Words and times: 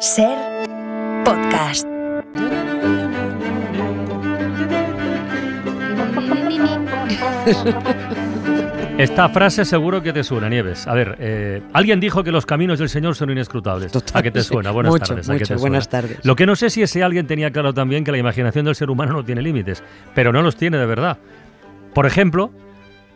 Ser 0.00 0.36
podcast. 1.24 1.86
Esta 8.98 9.28
frase 9.28 9.64
seguro 9.64 10.02
que 10.02 10.12
te 10.12 10.24
suena, 10.24 10.48
Nieves. 10.48 10.86
A 10.86 10.94
ver, 10.94 11.16
eh, 11.18 11.62
alguien 11.74 12.00
dijo 12.00 12.24
que 12.24 12.32
los 12.32 12.46
caminos 12.46 12.78
del 12.78 12.88
Señor 12.88 13.14
son 13.14 13.30
inescrutables. 13.30 13.92
¿A 14.14 14.22
qué 14.22 14.30
te 14.30 14.42
suena? 14.42 14.70
Buenas 14.70 14.92
Mucho, 14.92 15.04
tardes. 15.06 15.28
¿a 15.28 15.32
qué 15.34 15.40
mucho, 15.40 15.54
te 15.54 15.60
buenas 15.60 15.84
suena? 15.84 16.02
tardes. 16.02 16.24
Lo 16.24 16.34
que 16.34 16.46
no 16.46 16.56
sé 16.56 16.70
si 16.70 16.82
ese 16.82 17.02
alguien 17.02 17.26
tenía 17.26 17.50
claro 17.50 17.74
también 17.74 18.04
que 18.04 18.12
la 18.12 18.18
imaginación 18.18 18.64
del 18.64 18.74
ser 18.74 18.88
humano 18.90 19.12
no 19.12 19.24
tiene 19.24 19.42
límites, 19.42 19.82
pero 20.14 20.32
no 20.32 20.40
los 20.42 20.56
tiene 20.56 20.78
de 20.78 20.86
verdad. 20.86 21.18
Por 21.92 22.06
ejemplo, 22.06 22.50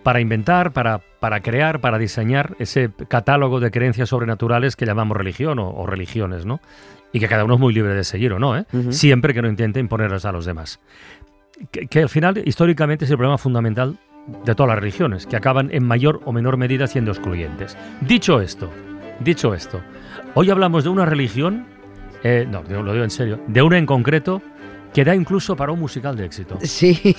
para 0.02 0.20
inventar, 0.20 0.72
para, 0.72 1.00
para 1.20 1.40
crear, 1.40 1.80
para 1.80 1.98
diseñar 1.98 2.56
ese 2.58 2.90
catálogo 3.08 3.60
de 3.60 3.70
creencias 3.70 4.08
sobrenaturales 4.08 4.76
que 4.76 4.86
llamamos 4.86 5.16
religión 5.16 5.58
o, 5.58 5.70
o 5.70 5.86
religiones, 5.86 6.46
¿no? 6.46 6.60
Y 7.12 7.20
que 7.20 7.28
cada 7.28 7.44
uno 7.44 7.54
es 7.54 7.60
muy 7.60 7.74
libre 7.74 7.94
de 7.94 8.04
seguir 8.04 8.32
o 8.32 8.38
no, 8.38 8.56
¿eh? 8.56 8.64
Siempre 8.90 9.34
que 9.34 9.42
no 9.42 9.48
intente 9.48 9.80
imponerlas 9.80 10.24
a 10.24 10.32
los 10.32 10.44
demás. 10.44 10.80
Que, 11.70 11.86
que 11.88 12.02
al 12.02 12.08
final, 12.08 12.40
históricamente, 12.44 13.04
es 13.04 13.10
el 13.10 13.16
problema 13.16 13.36
fundamental 13.36 13.98
de 14.44 14.54
todas 14.54 14.68
las 14.68 14.78
religiones, 14.78 15.26
que 15.26 15.36
acaban 15.36 15.70
en 15.72 15.84
mayor 15.84 16.20
o 16.24 16.32
menor 16.32 16.56
medida 16.56 16.86
siendo 16.86 17.10
excluyentes. 17.10 17.76
Dicho 18.00 18.40
esto, 18.40 18.70
dicho 19.18 19.54
esto, 19.54 19.80
hoy 20.34 20.50
hablamos 20.50 20.84
de 20.84 20.90
una 20.90 21.04
religión, 21.04 21.66
eh, 22.22 22.46
no, 22.48 22.62
lo 22.62 22.92
digo 22.92 23.04
en 23.04 23.10
serio, 23.10 23.40
de 23.48 23.62
una 23.62 23.78
en 23.78 23.86
concreto 23.86 24.42
que 24.92 25.04
da 25.04 25.14
incluso 25.14 25.54
para 25.56 25.70
un 25.72 25.78
musical 25.80 26.16
de 26.16 26.24
éxito. 26.26 26.58
Sí. 26.62 26.98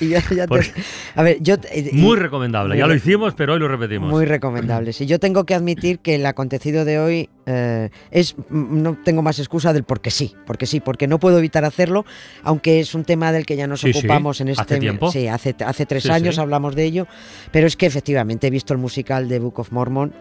y 0.00 0.08
ya, 0.08 0.20
ya 0.30 0.42
te- 0.44 0.48
Porque- 0.48 0.72
A 1.14 1.22
ver, 1.22 1.38
yo. 1.40 1.54
y- 1.74 1.94
Muy 1.96 2.16
recomendable, 2.16 2.76
ya 2.76 2.86
lo 2.86 2.94
hicimos, 2.94 3.34
pero 3.34 3.54
hoy 3.54 3.60
lo 3.60 3.68
repetimos. 3.68 4.10
Muy 4.10 4.24
recomendable. 4.24 4.92
Sí, 4.92 5.06
yo 5.06 5.18
tengo 5.20 5.44
que 5.44 5.54
admitir 5.54 6.00
que 6.00 6.16
el 6.16 6.26
acontecido 6.26 6.84
de 6.84 6.98
hoy 6.98 7.28
eh, 7.46 7.90
es. 8.10 8.34
mm, 8.48 8.82
No 8.82 8.98
tengo 9.04 9.22
más 9.22 9.38
excusa 9.38 9.72
del 9.72 9.84
porque 9.84 10.10
sí. 10.10 10.34
Porque 10.46 10.66
sí, 10.66 10.80
porque 10.80 11.06
no 11.06 11.18
puedo 11.20 11.38
evitar 11.38 11.64
hacerlo, 11.64 12.04
aunque 12.42 12.80
es 12.80 12.94
un 12.94 13.04
tema 13.04 13.30
del 13.32 13.46
que 13.46 13.56
ya 13.56 13.66
nos 13.66 13.80
Sí, 13.80 13.92
sí. 13.92 13.98
ocupamos 14.00 14.40
en 14.40 14.48
¿Hace 14.50 14.60
este. 14.62 14.78
tiempo? 14.78 15.12
Sí, 15.12 15.28
hace, 15.28 15.54
hace 15.64 15.86
tres 15.86 16.02
Sí, 16.04 16.10
años 16.10 16.38
hablamos 16.38 16.74
de 16.74 16.84
ello. 16.84 17.06
Pero 17.52 17.66
es 17.66 17.76
que 17.76 17.86
efectivamente 17.86 18.48
he 18.48 18.50
visto 18.50 18.72
el 18.72 18.78
musical 18.80 19.28
de 19.28 19.38
Book 19.38 19.60
of 19.60 19.70
Mormon 19.72 20.12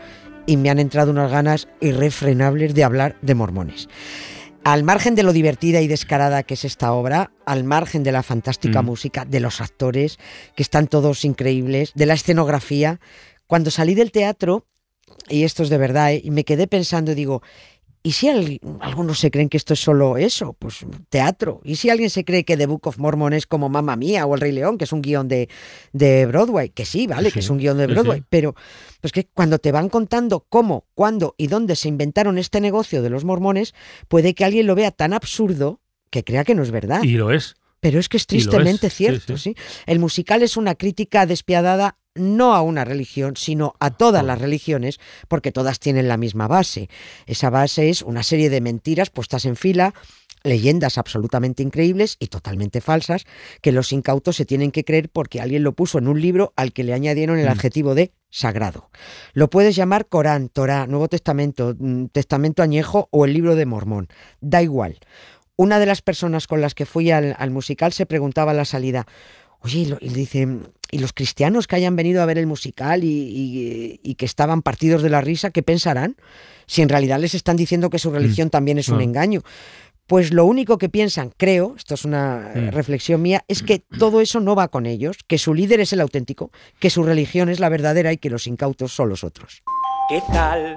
y 0.45 0.57
me 0.57 0.69
han 0.69 0.77
entrado 0.79 1.09
unas 1.11 1.31
ganas 1.31 1.67
irrefrenables 1.81 2.75
de 2.75 2.83
hablar 2.83 3.16
de 3.21 3.33
mormones. 3.33 3.88
Al 4.66 4.83
margen 4.83 5.14
de 5.16 5.23
lo 5.23 5.33
divertida 5.33 5.81
y 5.81 5.88
descarada 5.88 6.44
que 6.44 6.53
es 6.53 6.64
esta 6.64 6.94
obra, 6.94 7.31
al 7.45 7.66
margen 7.66 8.03
de 8.03 8.14
la 8.14 8.23
fantástica 8.23 8.81
Mm. 8.81 8.86
música, 8.86 9.25
de 9.25 9.42
los 9.42 9.59
actores, 9.59 10.19
que 10.56 10.64
están 10.64 10.88
todos 10.88 11.25
increíbles, 11.25 11.92
de 11.95 12.06
la 12.06 12.14
escenografía, 12.14 13.02
cuando 13.45 13.72
salí 13.72 13.94
del 13.94 14.11
teatro, 14.11 14.66
y 15.28 15.44
esto 15.44 15.64
es 15.64 15.69
de 15.69 15.78
verdad, 15.78 16.14
¿eh? 16.14 16.22
y 16.23 16.31
me 16.31 16.45
quedé 16.45 16.67
pensando 16.67 17.14
digo, 17.14 17.41
¿y 18.03 18.11
si 18.11 18.27
al- 18.29 18.59
algunos 18.81 19.17
se 19.19 19.31
creen 19.31 19.47
que 19.49 19.57
esto 19.57 19.73
es 19.73 19.79
solo 19.79 20.17
eso? 20.17 20.53
Pues 20.59 20.85
teatro. 21.09 21.61
¿Y 21.63 21.77
si 21.77 21.89
alguien 21.89 22.09
se 22.09 22.23
cree 22.25 22.43
que 22.43 22.57
The 22.57 22.65
Book 22.65 22.85
of 22.87 22.97
Mormon 22.97 23.33
es 23.33 23.47
como 23.47 23.69
Mamma 23.69 23.95
Mía 23.95 24.25
o 24.25 24.35
El 24.35 24.41
Rey 24.41 24.51
León, 24.51 24.77
que 24.77 24.83
es 24.83 24.91
un 24.91 25.01
guion 25.01 25.27
de, 25.27 25.49
de 25.93 26.25
Broadway? 26.25 26.69
Que 26.69 26.85
sí, 26.85 27.07
¿vale? 27.07 27.29
Sí, 27.29 27.33
que 27.33 27.39
es 27.39 27.49
un 27.49 27.57
guion 27.57 27.77
de 27.77 27.87
Broadway. 27.87 28.19
sí. 28.19 28.25
Pero 28.29 28.55
pues 29.01 29.11
que 29.13 29.25
cuando 29.33 29.57
te 29.59 29.71
van 29.71 29.89
contando 29.89 30.45
cómo, 30.49 30.85
cuándo 30.93 31.33
y 31.37 31.47
dónde 31.47 31.75
se 31.75 31.87
inventaron 31.87 32.37
este 32.37 32.59
negocio 32.61 33.01
de 33.01 33.09
los 33.09 33.23
mormones, 33.25 33.73
puede 34.07 34.33
que 34.33 34.45
alguien 34.45 34.67
lo 34.67 34.75
vea 34.75 34.91
tan 34.91 35.13
absurdo 35.13 35.79
que 36.09 36.23
crea 36.23 36.43
que 36.43 36.55
no 36.55 36.61
es 36.63 36.71
verdad. 36.71 37.01
Y 37.03 37.13
lo 37.13 37.31
es. 37.31 37.55
Pero 37.83 37.99
es 37.99 38.09
que 38.09 38.17
es 38.17 38.25
tristemente 38.25 38.89
sí, 38.89 38.95
cierto, 38.95 39.37
sí. 39.37 39.53
sí. 39.55 39.61
El 39.85 39.99
musical 39.99 40.41
es 40.41 40.57
una 40.57 40.73
crítica 40.73 41.27
despiadada 41.27 41.97
no 42.15 42.53
a 42.55 42.61
una 42.61 42.85
religión, 42.85 43.35
sino 43.37 43.73
a 43.79 43.91
todas 43.91 44.21
Todo. 44.21 44.27
las 44.27 44.39
religiones, 44.39 44.99
porque 45.27 45.51
todas 45.51 45.79
tienen 45.79 46.07
la 46.07 46.17
misma 46.17 46.47
base. 46.47 46.89
Esa 47.25 47.49
base 47.49 47.89
es 47.89 48.01
una 48.01 48.23
serie 48.23 48.49
de 48.49 48.61
mentiras 48.61 49.09
puestas 49.09 49.45
en 49.45 49.55
fila, 49.55 49.93
leyendas 50.43 50.97
absolutamente 50.97 51.63
increíbles 51.63 52.17
y 52.19 52.27
totalmente 52.27 52.81
falsas, 52.81 53.25
que 53.61 53.71
los 53.71 53.91
incautos 53.91 54.35
se 54.35 54.45
tienen 54.45 54.71
que 54.71 54.83
creer 54.83 55.09
porque 55.09 55.41
alguien 55.41 55.63
lo 55.63 55.73
puso 55.73 55.97
en 55.97 56.07
un 56.07 56.22
libro 56.22 56.53
al 56.55 56.72
que 56.73 56.83
le 56.83 56.93
añadieron 56.93 57.39
el 57.39 57.47
Mm. 57.47 57.51
adjetivo 57.51 57.95
de 57.95 58.11
sagrado. 58.29 58.89
Lo 59.33 59.49
puedes 59.49 59.75
llamar 59.75 60.07
Corán, 60.07 60.49
Torá, 60.49 60.85
Nuevo 60.85 61.07
Testamento, 61.07 61.75
mm, 61.77 62.05
Testamento 62.07 62.61
Añejo 62.61 63.07
o 63.11 63.25
el 63.25 63.33
libro 63.33 63.55
de 63.55 63.66
Mormón. 63.66 64.07
Da 64.41 64.61
igual. 64.61 64.99
Una 65.56 65.80
de 65.80 65.86
las 65.86 66.02
personas 66.02 66.47
con 66.47 66.62
las 66.62 66.74
que 66.74 66.86
fui 66.86 67.12
al, 67.12 67.36
al 67.38 67.52
musical 67.52 67.94
se 67.94 68.06
preguntaba 68.06 68.52
a 68.52 68.56
la 68.56 68.66
salida, 68.66 69.06
oye, 69.62 69.80
y, 69.80 69.86
lo- 69.86 69.97
y 70.02 70.09
dice, 70.09 70.47
¿y 70.91 70.97
los 71.00 71.14
cristianos 71.14 71.68
que 71.68 71.75
hayan 71.75 71.96
venido 71.96 72.22
a 72.22 72.25
ver 72.25 72.38
el 72.40 72.47
musical 72.47 73.03
y, 73.03 73.08
y- 73.08 74.00
y 74.02 74.16
que 74.16 74.25
estaban 74.25 74.62
partidos 74.64 75.03
de 75.03 75.09
la 75.09 75.22
risa, 75.22 75.52
qué 75.52 75.62
pensarán? 75.62 76.16
Si 76.66 76.81
en 76.81 76.90
realidad 76.90 77.19
les 77.19 77.36
están 77.36 77.56
diciendo 77.56 77.90
que 77.90 78.00
su 78.00 78.09
religión 78.12 78.50
también 78.50 78.78
es 78.80 78.90
un 78.90 79.02
engaño. 79.02 79.41
Pues 80.08 80.34
lo 80.34 80.44
único 80.46 80.78
que 80.78 80.90
piensan, 80.90 81.31
creo, 81.38 81.75
esto 81.78 81.94
es 81.94 82.03
una 82.03 82.52
Mm. 82.56 82.70
reflexión 82.72 83.22
mía, 83.22 83.46
es 83.47 83.64
que 83.64 83.80
todo 83.80 84.20
eso 84.22 84.40
no 84.41 84.53
va 84.56 84.68
con 84.68 84.85
ellos, 84.85 85.18
que 85.28 85.38
su 85.38 85.53
líder 85.53 85.80
es 85.80 85.94
el 85.94 86.02
auténtico, 86.02 86.52
que 86.80 86.90
su 86.90 87.03
religión 87.03 87.47
es 87.50 87.59
la 87.62 87.70
verdadera 87.70 88.12
y 88.12 88.18
que 88.18 88.30
los 88.30 88.46
incautos 88.47 88.91
son 88.91 89.08
los 89.09 89.24
otros. 89.24 89.64
¿Qué 90.09 90.22
tal? 90.34 90.75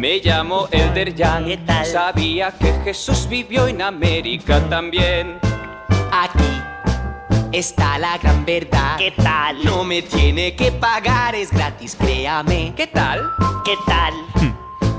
Me 0.00 0.16
llamo 0.16 0.66
Elder 0.70 1.14
Jan. 1.14 1.44
¿Qué 1.44 1.58
tal? 1.58 1.84
Sabía 1.84 2.50
que 2.52 2.72
Jesús 2.84 3.28
vivió 3.28 3.68
en 3.68 3.82
América 3.82 4.58
también. 4.70 5.38
Aquí 6.10 6.62
está 7.52 7.98
la 7.98 8.16
gran 8.16 8.46
verdad. 8.46 8.96
¿Qué 8.96 9.10
tal? 9.10 9.62
No 9.62 9.84
me 9.84 10.00
tiene 10.00 10.56
que 10.56 10.72
pagar, 10.72 11.34
es 11.34 11.50
gratis, 11.50 11.98
créame. 12.00 12.72
¿Qué 12.74 12.86
tal? 12.86 13.30
¿Qué 13.62 13.74
tal? 13.84 14.14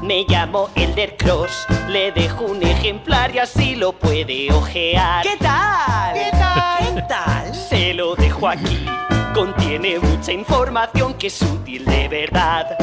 Me 0.03 0.23
llamo 0.29 0.69
Elder 0.75 1.17
Cross, 1.17 1.65
le 1.89 2.11
dejo 2.11 2.45
un 2.45 2.61
ejemplar 2.61 3.33
y 3.33 3.39
así 3.39 3.75
lo 3.75 3.93
puede 3.93 4.53
ojear. 4.53 5.23
¿Qué 5.23 5.35
tal? 5.37 6.13
¿Qué 6.13 6.29
tal? 6.29 6.93
¿Qué 6.93 7.01
tal? 7.09 7.55
Se 7.55 7.95
lo 7.95 8.15
dejo 8.15 8.47
aquí. 8.47 8.85
Contiene 9.33 9.97
mucha 9.97 10.31
información 10.31 11.15
que 11.15 11.25
es 11.25 11.41
útil 11.41 11.85
de 11.85 12.07
verdad. 12.07 12.77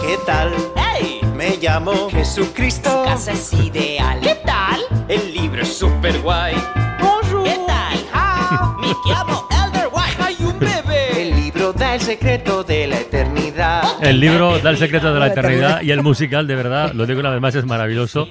¿Qué 0.00 0.16
tal? 0.24 0.54
¡Hey! 0.74 1.20
Me 1.40 1.56
llamo 1.56 2.10
Jesucristo. 2.10 3.02
Casa 3.06 3.32
es 3.32 3.50
ideal. 3.54 4.20
¿Qué 4.20 4.36
tal? 4.44 4.78
El 5.08 5.32
libro 5.32 5.62
es 5.62 5.74
súper 5.74 6.20
guay. 6.20 6.54
¿Qué 6.54 7.58
tal? 7.66 8.76
Me 8.78 8.88
llamo 9.10 9.48
Elder 9.50 9.88
White. 9.90 10.22
¡Hay 10.22 10.36
un 10.44 10.58
bebé! 10.58 11.22
El 11.22 11.30
libro 11.34 11.72
da 11.72 11.94
el 11.94 12.02
secreto 12.02 12.62
de 12.62 12.86
la 12.88 12.98
eternidad. 13.00 13.84
El 14.02 14.20
libro 14.20 14.58
da 14.58 14.68
el 14.68 14.76
secreto 14.76 15.14
de 15.14 15.18
la 15.18 15.28
eternidad 15.28 15.80
y 15.80 15.92
el 15.92 16.02
musical, 16.02 16.46
de 16.46 16.56
verdad, 16.56 16.92
lo 16.92 17.06
digo 17.06 17.20
una 17.20 17.30
vez 17.30 17.40
más, 17.40 17.54
es 17.54 17.64
maravilloso. 17.64 18.28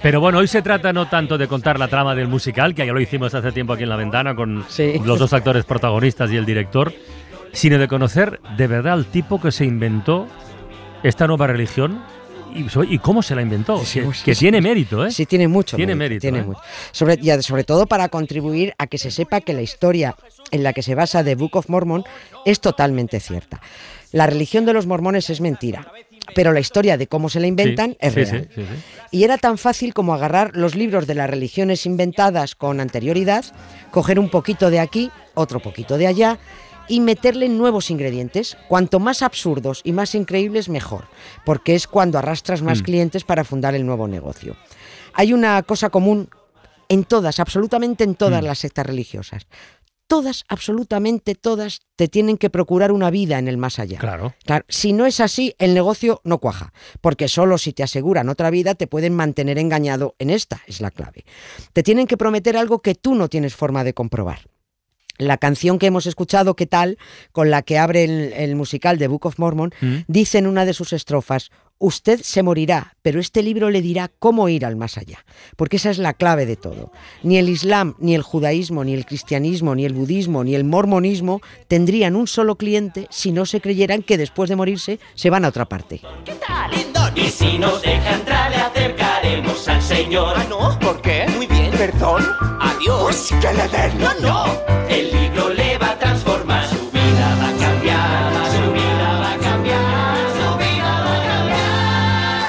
Pero 0.00 0.20
bueno, 0.20 0.38
hoy 0.38 0.46
se 0.46 0.62
trata 0.62 0.92
no 0.92 1.08
tanto 1.08 1.36
de 1.38 1.48
contar 1.48 1.80
la 1.80 1.88
trama 1.88 2.14
del 2.14 2.28
musical, 2.28 2.76
que 2.76 2.86
ya 2.86 2.92
lo 2.92 3.00
hicimos 3.00 3.34
hace 3.34 3.50
tiempo 3.50 3.72
aquí 3.72 3.82
en 3.82 3.88
La 3.88 3.96
Ventana 3.96 4.36
con 4.36 4.64
Sí. 4.68 5.00
los 5.04 5.18
dos 5.18 5.32
actores 5.32 5.64
protagonistas 5.64 6.30
y 6.30 6.36
el 6.36 6.46
director, 6.46 6.92
sino 7.50 7.76
de 7.78 7.88
conocer 7.88 8.38
de 8.56 8.68
verdad 8.68 8.92
al 8.92 9.06
tipo 9.06 9.40
que 9.40 9.50
se 9.50 9.64
inventó 9.64 10.28
esta 11.02 11.26
nueva 11.26 11.48
religión 11.48 12.00
y, 12.54 12.98
cómo 12.98 13.22
se 13.22 13.34
la 13.34 13.42
inventó, 13.42 13.84
Sí, 13.84 14.00
que, 14.00 14.12
sí, 14.14 14.24
que 14.24 14.34
sí. 14.34 14.40
tiene 14.40 14.60
mérito, 14.60 15.04
¿eh? 15.06 15.10
Sí, 15.10 15.26
tiene 15.26 15.48
mucho 15.48 15.76
Tiene 15.76 15.94
mérito. 15.94 16.08
mérito, 16.08 16.20
tiene 16.22 16.38
¿eh? 16.40 16.42
mucho. 16.42 16.60
Sobre, 16.92 17.18
y 17.20 17.42
sobre 17.42 17.64
todo 17.64 17.86
para 17.86 18.08
contribuir 18.08 18.74
a 18.78 18.86
que 18.86 18.98
se 18.98 19.10
sepa 19.10 19.40
que 19.40 19.52
la 19.52 19.62
historia 19.62 20.16
en 20.50 20.62
la 20.62 20.72
que 20.72 20.82
se 20.82 20.94
basa 20.94 21.24
The 21.24 21.34
Book 21.34 21.56
of 21.56 21.68
Mormon 21.68 22.04
es 22.44 22.60
totalmente 22.60 23.20
cierta. 23.20 23.60
La 24.12 24.26
religión 24.26 24.66
de 24.66 24.74
los 24.74 24.86
mormones 24.86 25.30
es 25.30 25.40
mentira, 25.40 25.90
pero 26.34 26.52
la 26.52 26.60
historia 26.60 26.96
de 26.98 27.06
cómo 27.06 27.28
se 27.30 27.40
la 27.40 27.46
inventan 27.46 27.96
es 27.98 28.14
real. 28.14 28.48
Y 29.10 29.24
era 29.24 29.38
tan 29.38 29.56
fácil 29.58 29.94
como 29.94 30.14
agarrar 30.14 30.52
los 30.54 30.74
libros 30.74 31.06
de 31.06 31.14
las 31.14 31.30
religiones 31.30 31.86
inventadas 31.86 32.54
con 32.54 32.80
anterioridad, 32.80 33.44
coger 33.90 34.18
un 34.18 34.28
poquito 34.28 34.70
de 34.70 34.80
aquí, 34.80 35.10
otro 35.34 35.60
poquito 35.60 35.96
de 35.96 36.06
allá 36.06 36.38
y 36.88 37.00
meterle 37.00 37.48
nuevos 37.48 37.90
ingredientes. 37.90 38.56
Cuanto 38.68 39.00
más 39.00 39.22
absurdos 39.22 39.80
y 39.84 39.92
más 39.92 40.14
increíbles, 40.14 40.68
mejor, 40.68 41.04
porque 41.44 41.74
es 41.74 41.86
cuando 41.86 42.18
arrastras 42.18 42.62
más 42.62 42.80
Mm. 42.80 42.84
clientes 42.84 43.24
para 43.24 43.44
fundar 43.44 43.74
el 43.74 43.86
nuevo 43.86 44.08
negocio. 44.08 44.56
Hay 45.14 45.32
una 45.32 45.62
cosa 45.62 45.90
común 45.90 46.28
en 46.88 47.04
todas, 47.04 47.40
absolutamente 47.40 48.04
en 48.04 48.14
todas 48.14 48.42
Mm. 48.42 48.46
las 48.46 48.58
sectas 48.58 48.86
religiosas. 48.86 49.46
Todas, 50.08 50.44
absolutamente 50.48 51.34
todas, 51.34 51.80
te 51.96 52.06
tienen 52.06 52.36
que 52.36 52.50
procurar 52.50 52.92
una 52.92 53.08
vida 53.10 53.38
en 53.38 53.48
el 53.48 53.56
más 53.56 53.78
allá. 53.78 53.98
Claro. 53.98 54.34
Claro, 54.44 54.64
si 54.68 54.92
no 54.92 55.06
es 55.06 55.20
así, 55.20 55.54
el 55.58 55.72
negocio 55.72 56.20
no 56.24 56.36
cuaja, 56.36 56.74
porque 57.00 57.28
solo 57.28 57.56
si 57.56 57.72
te 57.72 57.82
aseguran 57.82 58.28
otra 58.28 58.50
vida 58.50 58.74
te 58.74 58.86
pueden 58.86 59.14
mantener 59.14 59.58
engañado 59.58 60.14
en 60.18 60.28
esta, 60.28 60.60
es 60.66 60.82
la 60.82 60.90
clave. 60.90 61.24
Te 61.72 61.82
tienen 61.82 62.06
que 62.06 62.18
prometer 62.18 62.58
algo 62.58 62.80
que 62.82 62.94
tú 62.94 63.14
no 63.14 63.28
tienes 63.28 63.54
forma 63.54 63.84
de 63.84 63.94
comprobar. 63.94 64.40
La 65.18 65.36
canción 65.36 65.78
que 65.78 65.86
hemos 65.86 66.06
escuchado, 66.06 66.56
¿qué 66.56 66.66
tal? 66.66 66.98
Con 67.32 67.50
la 67.50 67.62
que 67.62 67.78
abre 67.78 68.04
el, 68.04 68.32
el 68.32 68.56
musical 68.56 68.98
de 68.98 69.08
Book 69.08 69.26
of 69.26 69.38
Mormon, 69.38 69.72
Mm. 69.80 69.96
dice 70.08 70.38
en 70.38 70.46
una 70.46 70.64
de 70.64 70.72
sus 70.74 70.92
estrofas, 70.92 71.50
usted 71.78 72.20
se 72.22 72.42
morirá, 72.44 72.94
pero 73.02 73.18
este 73.18 73.42
libro 73.42 73.68
le 73.68 73.82
dirá 73.82 74.10
cómo 74.20 74.48
ir 74.48 74.64
al 74.64 74.76
más 74.76 74.98
allá, 74.98 75.24
porque 75.56 75.76
esa 75.76 75.90
es 75.90 75.98
la 75.98 76.14
clave 76.14 76.46
de 76.46 76.54
todo. 76.56 76.92
Ni 77.24 77.38
el 77.38 77.48
Islam, 77.48 77.96
ni 77.98 78.14
el 78.14 78.22
judaísmo, 78.22 78.84
ni 78.84 78.94
el 78.94 79.04
cristianismo, 79.04 79.74
ni 79.74 79.84
el 79.84 79.92
budismo, 79.92 80.44
ni 80.44 80.54
el 80.54 80.62
mormonismo 80.64 81.40
tendrían 81.68 82.14
un 82.14 82.26
solo 82.28 82.56
cliente 82.56 83.08
si 83.10 83.32
no 83.32 83.46
se 83.46 83.60
creyeran 83.60 84.02
que 84.02 84.16
después 84.18 84.48
de 84.48 84.56
morirse 84.56 85.00
se 85.14 85.30
van 85.30 85.44
a 85.44 85.48
otra 85.48 85.64
parte. 85.66 86.00
¿Qué 86.24 86.34
tal? 86.46 86.70
Y 87.16 87.28
si 87.28 87.58
nos 87.58 87.82
deja 87.82 88.14
entrar, 88.14 88.50
le 88.50 88.56
acercaremos 88.56 89.68
señor. 89.82 90.34
Ah, 90.36 90.46
no. 90.48 90.78
¿Por 90.78 91.02
qué? 91.02 91.26
Muy 91.36 91.46
bien. 91.46 91.70
¿Perdón? 91.72 92.22
Adiós. 92.82 93.00
Pues 93.02 93.32
que 93.40 93.52
le 93.52 93.68
den. 93.68 93.98
No, 94.00 94.12
no. 94.14 94.44
El 94.88 95.12
libro 95.12 95.50
le 95.50 95.78
va 95.78 95.90
a 95.90 95.98
transformar. 95.98 96.66
Su 96.68 96.90
vida 96.90 97.38
va 97.40 97.48
a 97.48 97.52
cambiar. 97.56 98.32
Su 98.50 98.72
vida 98.72 99.18
va 99.20 99.32
a 99.32 99.38
cambiar. 99.38 100.16
Su 100.40 100.56
vida 100.58 100.90
va 101.04 101.14
a 101.14 101.22
cambiar. 101.28 102.48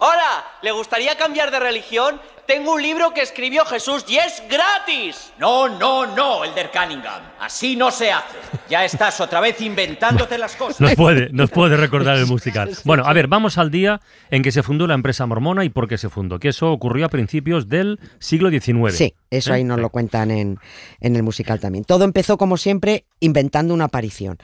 Hola, 0.00 0.44
¿le 0.62 0.72
gustaría 0.72 1.16
cambiar 1.16 1.52
de 1.52 1.60
religión? 1.60 2.20
Tengo 2.46 2.74
un 2.74 2.82
libro 2.82 3.12
que 3.12 3.22
escribió 3.22 3.64
Jesús 3.64 4.04
y 4.08 4.18
es 4.18 4.40
gratis. 4.48 5.32
No, 5.36 5.68
no, 5.68 6.06
no, 6.14 6.44
Elder 6.44 6.70
Cunningham. 6.70 7.20
Así 7.40 7.74
no 7.74 7.90
se 7.90 8.12
hace. 8.12 8.36
Ya 8.70 8.84
estás 8.84 9.20
otra 9.20 9.40
vez 9.40 9.60
inventándote 9.60 10.38
las 10.38 10.54
cosas. 10.54 10.80
Nos 10.80 10.94
puede, 10.94 11.28
nos 11.32 11.50
puede 11.50 11.76
recordar 11.76 12.16
el 12.16 12.26
musical. 12.28 12.70
Bueno, 12.84 13.02
a 13.04 13.12
ver, 13.12 13.26
vamos 13.26 13.58
al 13.58 13.72
día 13.72 14.00
en 14.30 14.42
que 14.42 14.52
se 14.52 14.62
fundó 14.62 14.86
la 14.86 14.94
empresa 14.94 15.26
mormona 15.26 15.64
y 15.64 15.70
por 15.70 15.88
qué 15.88 15.98
se 15.98 16.08
fundó. 16.08 16.38
Que 16.38 16.48
eso 16.48 16.70
ocurrió 16.70 17.06
a 17.06 17.08
principios 17.08 17.68
del 17.68 17.98
siglo 18.20 18.48
XIX. 18.50 18.96
Sí, 18.96 19.12
eso 19.36 19.52
ahí 19.52 19.64
nos 19.64 19.80
lo 19.80 19.90
cuentan 19.90 20.30
en, 20.30 20.58
en 21.00 21.16
el 21.16 21.22
musical 21.22 21.60
también. 21.60 21.84
Todo 21.84 22.04
empezó, 22.04 22.38
como 22.38 22.56
siempre, 22.56 23.04
inventando 23.20 23.74
una 23.74 23.84
aparición. 23.84 24.38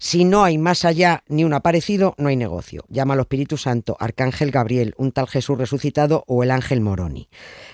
Si 0.00 0.24
no 0.24 0.44
hay 0.44 0.58
más 0.58 0.84
allá 0.84 1.24
ni 1.26 1.42
un 1.42 1.52
aparecido, 1.52 2.14
no 2.18 2.28
hay 2.28 2.36
negocio. 2.36 2.84
Llama 2.88 3.14
al 3.14 3.20
Espíritu 3.20 3.56
Santo, 3.56 3.96
Arcángel 3.98 4.52
Gabriel, 4.52 4.94
un 4.96 5.10
tal 5.10 5.26
Jesús 5.26 5.58
resucitado 5.58 6.22
o 6.28 6.44
el 6.44 6.52
ángel 6.52 6.80
Moroni. 6.80 7.28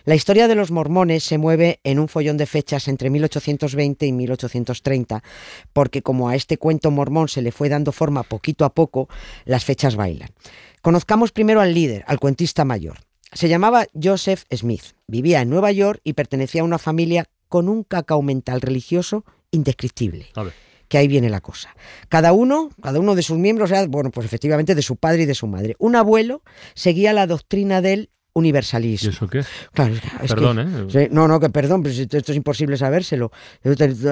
La 0.06 0.14
historia 0.14 0.48
de 0.48 0.54
los 0.54 0.70
mormones 0.70 1.22
se 1.22 1.36
mueve 1.36 1.80
en 1.84 1.98
un 1.98 2.08
follón 2.08 2.38
de 2.38 2.46
fechas 2.46 2.88
entre 2.88 3.10
1820 3.10 4.06
y 4.06 4.12
1830, 4.12 5.22
porque 5.74 6.00
como 6.00 6.30
a 6.30 6.34
este 6.34 6.56
cuento 6.56 6.90
mormón 6.90 7.28
se 7.28 7.42
le 7.42 7.52
fue 7.52 7.68
dando 7.68 7.92
forma 7.92 8.22
poquito 8.22 8.64
a 8.64 8.72
poco, 8.72 9.08
las 9.44 9.66
fechas 9.66 9.94
bailan. 9.94 10.30
Conozcamos 10.80 11.30
primero 11.30 11.60
al 11.60 11.74
líder, 11.74 12.04
al 12.06 12.20
cuentista 12.20 12.64
mayor. 12.64 13.03
Se 13.34 13.48
llamaba 13.48 13.86
Joseph 14.00 14.44
Smith, 14.50 14.82
vivía 15.06 15.42
en 15.42 15.50
Nueva 15.50 15.70
York 15.72 16.00
y 16.04 16.14
pertenecía 16.14 16.62
a 16.62 16.64
una 16.64 16.78
familia 16.78 17.26
con 17.48 17.68
un 17.68 17.82
cacao 17.84 18.22
mental 18.22 18.60
religioso 18.60 19.24
indescriptible. 19.50 20.26
A 20.34 20.44
ver. 20.44 20.52
Que 20.88 20.98
ahí 20.98 21.08
viene 21.08 21.30
la 21.30 21.40
cosa. 21.40 21.74
Cada 22.08 22.32
uno, 22.32 22.70
cada 22.82 23.00
uno 23.00 23.14
de 23.14 23.22
sus 23.22 23.38
miembros, 23.38 23.70
era, 23.70 23.86
bueno, 23.86 24.10
pues 24.10 24.26
efectivamente 24.26 24.74
de 24.74 24.82
su 24.82 24.96
padre 24.96 25.22
y 25.22 25.26
de 25.26 25.34
su 25.34 25.46
madre. 25.46 25.74
Un 25.78 25.96
abuelo 25.96 26.42
seguía 26.74 27.12
la 27.12 27.26
doctrina 27.26 27.80
del 27.80 28.10
¿Y 28.36 28.38
universalismo. 28.40 29.10
eso 29.10 29.28
qué? 29.28 29.44
Claro, 29.72 29.94
es 30.22 30.28
Perdón, 30.30 30.88
que- 30.90 31.04
¿eh? 31.04 31.08
No, 31.10 31.28
no, 31.28 31.38
que 31.38 31.50
perdón, 31.50 31.82
pero 31.84 31.94
esto 31.94 32.16
esto 32.18 32.32
es 32.32 32.36
imposible 32.36 32.76
sabérselo. 32.76 33.30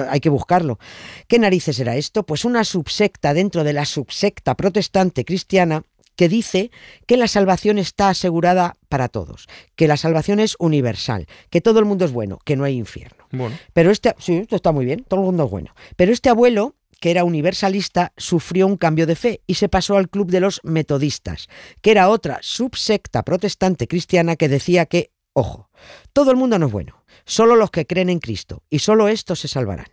Hay 0.09 0.19
que 0.21 0.29
buscarlo. 0.29 0.79
¿Qué 1.27 1.39
narices 1.39 1.77
era 1.79 1.95
esto? 1.97 2.25
Pues 2.25 2.45
una 2.45 2.63
subsecta 2.63 3.33
dentro 3.33 3.63
de 3.65 3.73
la 3.73 3.83
subsecta 3.85 4.55
protestante 4.55 5.25
cristiana 5.25 5.83
que 6.15 6.29
dice 6.29 6.71
que 7.05 7.17
la 7.17 7.27
salvación 7.27 7.77
está 7.77 8.09
asegurada 8.09 8.75
para 8.89 9.09
todos, 9.09 9.47
que 9.75 9.87
la 9.87 9.97
salvación 9.97 10.39
es 10.39 10.55
universal, 10.59 11.27
que 11.49 11.61
todo 11.61 11.79
el 11.79 11.85
mundo 11.85 12.05
es 12.05 12.11
bueno, 12.11 12.39
que 12.45 12.55
no 12.55 12.63
hay 12.63 12.77
infierno. 12.77 13.25
Bueno, 13.31 13.57
Pero 13.73 13.91
este, 13.91 14.15
sí, 14.19 14.37
esto 14.37 14.55
está 14.55 14.71
muy 14.71 14.85
bien, 14.85 15.03
todo 15.07 15.21
el 15.21 15.25
mundo 15.25 15.45
es 15.45 15.51
bueno. 15.51 15.73
Pero 15.95 16.11
este 16.11 16.29
abuelo, 16.29 16.75
que 16.99 17.11
era 17.11 17.23
universalista, 17.23 18.13
sufrió 18.17 18.67
un 18.67 18.77
cambio 18.77 19.07
de 19.07 19.15
fe 19.15 19.41
y 19.47 19.55
se 19.55 19.69
pasó 19.69 19.97
al 19.97 20.09
club 20.09 20.29
de 20.29 20.39
los 20.39 20.61
metodistas, 20.63 21.47
que 21.81 21.91
era 21.91 22.09
otra 22.09 22.39
subsecta 22.41 23.23
protestante 23.23 23.87
cristiana 23.87 24.35
que 24.35 24.49
decía 24.49 24.85
que, 24.85 25.11
ojo, 25.33 25.69
todo 26.13 26.31
el 26.31 26.37
mundo 26.37 26.59
no 26.59 26.67
es 26.67 26.71
bueno, 26.71 27.03
solo 27.25 27.55
los 27.55 27.71
que 27.71 27.87
creen 27.87 28.09
en 28.09 28.19
Cristo, 28.19 28.63
y 28.69 28.79
solo 28.79 29.07
estos 29.07 29.39
se 29.39 29.47
salvarán. 29.47 29.87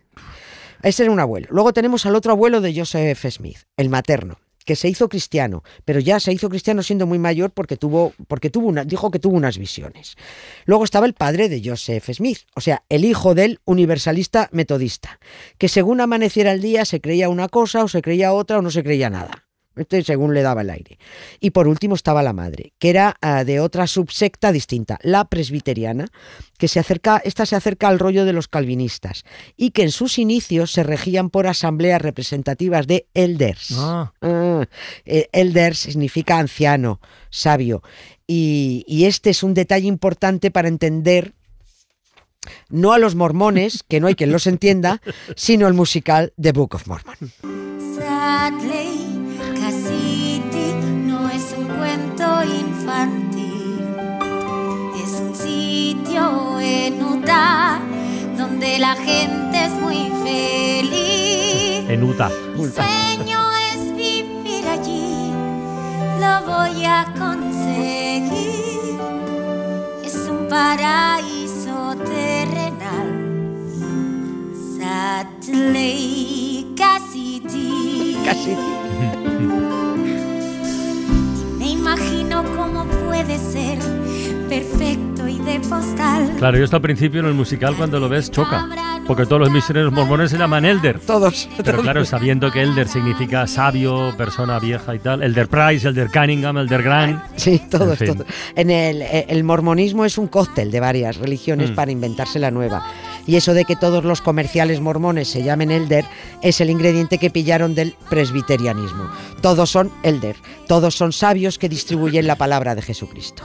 Ese 0.83 1.03
era 1.03 1.11
un 1.11 1.19
abuelo. 1.19 1.47
Luego 1.51 1.73
tenemos 1.73 2.07
al 2.07 2.15
otro 2.15 2.31
abuelo 2.31 2.59
de 2.59 2.75
Joseph 2.75 3.25
Smith, 3.29 3.59
el 3.77 3.89
materno 3.89 4.39
que 4.65 4.75
se 4.75 4.87
hizo 4.89 5.09
cristiano, 5.09 5.63
pero 5.85 5.99
ya 5.99 6.19
se 6.19 6.33
hizo 6.33 6.49
cristiano 6.49 6.83
siendo 6.83 7.07
muy 7.07 7.19
mayor 7.19 7.51
porque 7.51 7.77
tuvo, 7.77 8.13
porque 8.27 8.49
tuvo 8.49 8.67
una, 8.67 8.83
dijo 8.83 9.11
que 9.11 9.19
tuvo 9.19 9.35
unas 9.35 9.57
visiones. 9.57 10.15
Luego 10.65 10.83
estaba 10.83 11.05
el 11.05 11.13
padre 11.13 11.49
de 11.49 11.61
Joseph 11.63 12.09
Smith, 12.11 12.39
o 12.55 12.61
sea, 12.61 12.83
el 12.89 13.05
hijo 13.05 13.35
del 13.35 13.59
universalista 13.65 14.49
metodista, 14.51 15.19
que 15.57 15.69
según 15.69 16.01
amaneciera 16.01 16.51
el 16.51 16.61
día 16.61 16.85
se 16.85 17.01
creía 17.01 17.29
una 17.29 17.49
cosa 17.49 17.83
o 17.83 17.87
se 17.87 18.01
creía 18.01 18.33
otra 18.33 18.59
o 18.59 18.61
no 18.61 18.71
se 18.71 18.83
creía 18.83 19.09
nada. 19.09 19.45
Este 19.75 20.03
según 20.03 20.33
le 20.33 20.41
daba 20.41 20.61
el 20.61 20.69
aire. 20.69 20.97
Y 21.39 21.51
por 21.51 21.67
último 21.67 21.95
estaba 21.95 22.21
la 22.23 22.33
madre, 22.33 22.73
que 22.77 22.89
era 22.89 23.15
ah, 23.21 23.43
de 23.45 23.59
otra 23.61 23.87
subsecta 23.87 24.51
distinta, 24.51 24.99
la 25.01 25.25
presbiteriana, 25.25 26.07
que 26.57 26.67
se 26.67 26.79
acerca, 26.79 27.21
esta 27.23 27.45
se 27.45 27.55
acerca 27.55 27.87
al 27.87 27.97
rollo 27.99 28.25
de 28.25 28.33
los 28.33 28.47
calvinistas, 28.49 29.23
y 29.55 29.71
que 29.71 29.83
en 29.83 29.91
sus 29.91 30.19
inicios 30.19 30.71
se 30.73 30.83
regían 30.83 31.29
por 31.29 31.47
asambleas 31.47 32.01
representativas 32.01 32.85
de 32.87 33.07
elders. 33.13 33.69
ah, 33.77 34.11
Ah, 34.21 34.65
eh, 35.05 35.29
elder 35.31 35.75
significa 35.75 36.37
anciano, 36.37 36.99
sabio. 37.29 37.81
Y, 38.27 38.83
y 38.87 39.05
este 39.05 39.29
es 39.29 39.41
un 39.41 39.53
detalle 39.53 39.87
importante 39.87 40.51
para 40.51 40.67
entender 40.67 41.33
no 42.69 42.91
a 42.93 42.97
los 42.99 43.15
mormones, 43.15 43.83
que 43.87 43.99
no 43.99 44.07
hay 44.07 44.15
quien 44.15 44.31
los 44.31 44.47
entienda, 44.47 45.01
sino 45.35 45.67
el 45.67 45.73
musical 45.75 46.33
The 46.41 46.51
Book 46.51 46.75
of 46.75 46.87
Mormon. 46.87 47.15
Sadly, 47.95 49.20
sitio 56.11 56.59
en 56.59 57.01
Utah 57.03 57.79
donde 58.37 58.79
la 58.79 58.95
gente 58.95 59.65
es 59.65 59.71
muy 59.73 60.11
feliz. 60.23 61.89
en 61.89 62.03
Utah. 62.03 62.29
Mi 62.57 62.65
sueño 62.67 63.39
es 63.71 63.95
vivir 63.95 64.67
allí, 64.67 65.31
lo 66.19 66.41
voy 66.51 66.85
a 66.85 67.05
conseguir. 67.17 68.99
Es 70.03 70.15
un 70.29 70.47
paraíso 70.49 71.95
terrenal. 72.05 73.09
Sadly, 74.77 76.73
Cassidy. 76.75 78.17
Casi. 78.25 78.55
Me 78.55 79.67
imagino 81.95 82.43
cómo 82.55 82.85
puede 83.05 83.37
ser 83.37 83.77
perfecto 84.47 85.27
y 85.27 85.39
de 85.39 85.59
postal. 85.59 86.31
Claro, 86.37 86.57
yo 86.57 86.63
hasta 86.63 86.77
al 86.77 86.81
principio 86.81 87.19
en 87.19 87.25
el 87.27 87.33
musical 87.33 87.75
cuando 87.75 87.99
lo 87.99 88.07
ves 88.07 88.31
choca, 88.31 88.67
porque 89.07 89.25
todos 89.25 89.41
los 89.41 89.51
misioneros 89.51 89.91
mormones 89.91 90.31
se 90.31 90.37
llaman 90.37 90.63
Elder. 90.65 90.99
Todos. 90.99 91.49
Pero 91.63 91.81
claro, 91.81 92.05
sabiendo 92.05 92.49
que 92.51 92.61
Elder 92.61 92.87
significa 92.87 93.45
sabio, 93.47 94.13
persona 94.17 94.57
vieja 94.59 94.95
y 94.95 94.99
tal, 94.99 95.21
Elder 95.21 95.47
Price, 95.49 95.87
Elder 95.87 96.09
Cunningham, 96.11 96.57
Elder 96.59 96.81
Grant. 96.83 97.21
Sí, 97.35 97.61
todos, 97.69 97.99
En 98.01 98.07
fin. 98.07 98.17
todos. 98.17 98.27
En 98.55 98.69
el, 98.69 99.01
el 99.01 99.43
mormonismo 99.43 100.05
es 100.05 100.17
un 100.17 100.27
cóctel 100.27 100.71
de 100.71 100.79
varias 100.79 101.17
religiones 101.17 101.71
Mm. 101.71 101.75
para 101.75 101.91
inventarse 101.91 102.39
la 102.39 102.51
nueva. 102.51 102.85
Y 103.27 103.35
eso 103.35 103.53
de 103.53 103.65
que 103.65 103.75
todos 103.75 104.03
los 104.03 104.21
comerciales 104.21 104.81
mormones 104.81 105.27
se 105.27 105.43
llamen 105.43 105.71
elder 105.71 106.05
es 106.41 106.61
el 106.61 106.69
ingrediente 106.69 107.17
que 107.17 107.29
pillaron 107.29 107.75
del 107.75 107.95
presbiterianismo. 108.09 109.09
Todos 109.41 109.69
son 109.69 109.91
elder, 110.03 110.35
todos 110.67 110.95
son 110.95 111.13
sabios 111.13 111.57
que 111.57 111.69
distribuyen 111.69 112.27
la 112.27 112.35
palabra 112.35 112.75
de 112.75 112.81
Jesucristo. 112.81 113.43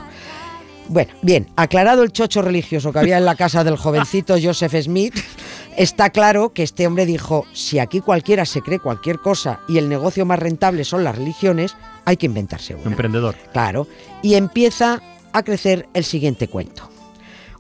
Bueno, 0.89 1.13
bien, 1.23 1.49
aclarado 1.57 2.03
el 2.03 2.13
chocho 2.13 2.43
religioso 2.43 2.93
que 2.93 3.01
había 3.01 3.19
en 3.19 3.25
la 3.25 3.35
casa 3.35 3.65
del 3.65 3.77
jovencito 3.77 4.37
Joseph 4.43 4.75
Smith, 4.83 5.15
está 5.77 6.11
claro 6.11 6.53
que 6.53 6.63
este 6.63 6.87
hombre 6.87 7.07
dijo, 7.07 7.45
si 7.53 7.79
aquí 7.79 8.01
cualquiera 8.01 8.45
se 8.45 8.63
cree 8.63 8.79
cualquier 8.79 9.19
cosa 9.19 9.61
y 9.69 9.79
el 9.79 9.89
negocio 9.89 10.25
más 10.25 10.39
rentable 10.39 10.85
son 10.85 11.03
las 11.03 11.17
religiones, 11.17 11.75
hay 12.05 12.17
que 12.17 12.27
inventarse 12.27 12.75
una. 12.75 12.91
Emprendedor. 12.91 13.35
Claro, 13.53 13.89
y 14.23 14.35
empieza 14.35 15.03
a 15.33 15.43
crecer 15.43 15.89
el 15.93 16.05
siguiente 16.05 16.49
cuento. 16.49 16.89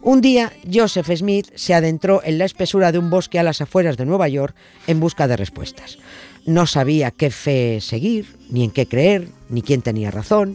Un 0.06 0.20
día, 0.20 0.52
Joseph 0.72 1.10
Smith 1.16 1.48
se 1.56 1.74
adentró 1.74 2.20
en 2.22 2.38
la 2.38 2.44
espesura 2.44 2.92
de 2.92 2.98
un 2.98 3.10
bosque 3.10 3.40
a 3.40 3.42
las 3.42 3.60
afueras 3.60 3.96
de 3.96 4.06
Nueva 4.06 4.28
York 4.28 4.54
en 4.86 5.00
busca 5.00 5.26
de 5.26 5.36
respuestas. 5.36 5.98
No 6.44 6.68
sabía 6.68 7.10
qué 7.10 7.32
fe 7.32 7.80
seguir, 7.80 8.36
ni 8.48 8.62
en 8.62 8.70
qué 8.70 8.86
creer, 8.86 9.26
ni 9.48 9.62
quién 9.62 9.82
tenía 9.82 10.12
razón, 10.12 10.54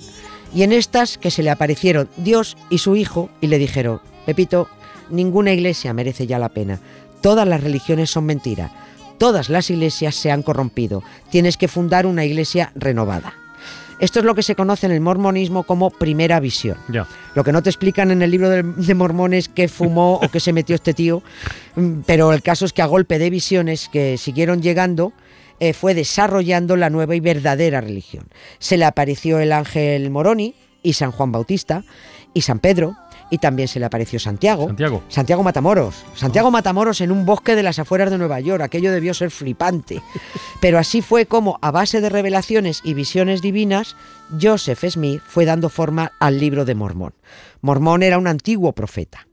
y 0.55 0.63
en 0.63 0.71
estas 0.71 1.17
que 1.17 1.31
se 1.31 1.43
le 1.43 1.49
aparecieron 1.49 2.07
Dios 2.15 2.55
y 2.69 2.77
su 2.77 2.95
hijo 2.95 3.29
y 3.41 3.47
le 3.47 3.57
dijeron, 3.57 3.99
Pepito, 4.25 4.69
ninguna 5.09 5.51
iglesia 5.51 5.91
merece 5.91 6.27
ya 6.27 6.39
la 6.39 6.47
pena, 6.47 6.79
todas 7.19 7.45
las 7.45 7.61
religiones 7.61 8.09
son 8.09 8.27
mentira, 8.27 8.71
todas 9.17 9.49
las 9.49 9.69
iglesias 9.69 10.15
se 10.15 10.31
han 10.31 10.43
corrompido, 10.43 11.03
tienes 11.29 11.57
que 11.57 11.67
fundar 11.67 12.05
una 12.05 12.23
iglesia 12.23 12.71
renovada. 12.73 13.40
Esto 14.01 14.19
es 14.19 14.25
lo 14.25 14.35
que 14.35 14.43
se 14.43 14.55
conoce 14.55 14.87
en 14.87 14.91
el 14.91 14.99
mormonismo 14.99 15.63
como 15.63 15.89
primera 15.89 16.41
visión. 16.41 16.77
Ya. 16.89 17.07
Lo 17.35 17.45
que 17.45 17.53
no 17.53 17.63
te 17.63 17.69
explican 17.69 18.11
en 18.11 18.21
el 18.21 18.31
libro 18.31 18.49
de, 18.49 18.63
de 18.63 18.93
Mormones 18.93 19.47
qué 19.47 19.69
fumó 19.69 20.15
o 20.15 20.27
qué 20.27 20.41
se 20.41 20.51
metió 20.51 20.75
este 20.75 20.93
tío, 20.93 21.23
mm, 21.75 22.01
pero 22.05 22.33
el 22.33 22.41
caso 22.41 22.65
es 22.65 22.73
que 22.73 22.81
a 22.81 22.87
golpe 22.87 23.19
de 23.19 23.29
visiones 23.29 23.87
que 23.89 24.17
siguieron 24.17 24.61
llegando, 24.61 25.13
eh, 25.59 25.73
fue 25.73 25.93
desarrollando 25.93 26.75
la 26.75 26.89
nueva 26.89 27.15
y 27.15 27.19
verdadera 27.19 27.79
religión. 27.79 28.27
Se 28.57 28.77
le 28.77 28.85
apareció 28.85 29.39
el 29.39 29.53
ángel 29.53 30.09
Moroni, 30.09 30.55
y 30.83 30.93
San 30.93 31.11
Juan 31.11 31.31
Bautista 31.31 31.83
y 32.33 32.41
San 32.41 32.59
Pedro 32.59 32.95
y 33.31 33.39
también 33.39 33.67
se 33.67 33.79
le 33.79 33.85
apareció 33.85 34.19
Santiago. 34.19 34.67
Santiago. 34.67 35.01
Santiago 35.07 35.41
Matamoros. 35.41 36.03
Santiago 36.15 36.51
Matamoros 36.51 37.01
en 37.01 37.11
un 37.11 37.25
bosque 37.25 37.55
de 37.55 37.63
las 37.63 37.79
afueras 37.79 38.11
de 38.11 38.17
Nueva 38.17 38.39
York. 38.41 38.61
Aquello 38.61 38.91
debió 38.91 39.13
ser 39.13 39.31
flipante. 39.31 40.03
Pero 40.61 40.77
así 40.77 41.01
fue 41.01 41.25
como, 41.25 41.57
a 41.61 41.71
base 41.71 42.01
de 42.01 42.09
revelaciones 42.09 42.81
y 42.83 42.93
visiones 42.93 43.41
divinas, 43.41 43.95
Joseph 44.39 44.83
Smith 44.85 45.21
fue 45.25 45.45
dando 45.45 45.69
forma 45.69 46.11
al 46.19 46.39
libro 46.39 46.65
de 46.65 46.75
Mormón. 46.75 47.13
Mormón 47.61 48.03
era 48.03 48.17
un 48.17 48.27
antiguo 48.27 48.73
profeta. 48.73 49.27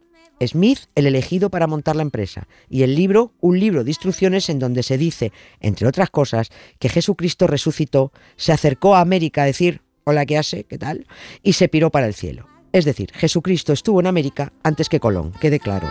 Smith, 0.46 0.80
el 0.94 1.06
elegido 1.06 1.50
para 1.50 1.66
montar 1.66 1.96
la 1.96 2.02
empresa, 2.02 2.46
y 2.68 2.82
el 2.82 2.94
libro, 2.94 3.32
un 3.40 3.58
libro 3.58 3.82
de 3.82 3.90
instrucciones 3.90 4.48
en 4.48 4.60
donde 4.60 4.84
se 4.84 4.96
dice, 4.96 5.32
entre 5.58 5.88
otras 5.88 6.10
cosas, 6.10 6.50
que 6.78 6.88
Jesucristo 6.88 7.48
resucitó, 7.48 8.12
se 8.36 8.52
acercó 8.52 8.94
a 8.94 9.00
América 9.00 9.42
a 9.42 9.46
decir, 9.46 9.82
hola, 10.04 10.24
¿qué 10.26 10.38
hace? 10.38 10.64
¿Qué 10.64 10.78
tal? 10.78 11.06
Y 11.42 11.54
se 11.54 11.68
piró 11.68 11.90
para 11.90 12.06
el 12.06 12.14
cielo. 12.14 12.47
Es 12.72 12.84
decir, 12.84 13.10
Jesucristo 13.14 13.72
estuvo 13.72 14.00
en 14.00 14.06
América 14.06 14.52
antes 14.62 14.88
que 14.88 15.00
Colón, 15.00 15.32
quede 15.40 15.58
claro. 15.58 15.88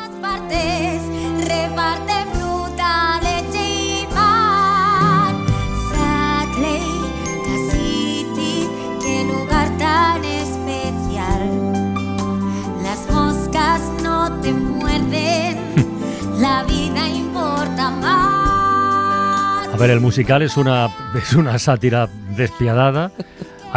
la 16.39 16.63
vida 16.63 17.09
importa 17.09 17.91
más. 17.91 19.67
A 19.73 19.77
ver, 19.77 19.91
el 19.91 19.99
musical 19.99 20.41
es 20.41 20.57
una, 20.57 20.89
es 21.15 21.33
una 21.33 21.59
sátira 21.59 22.07
despiadada. 22.35 23.11